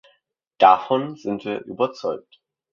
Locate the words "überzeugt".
1.63-2.41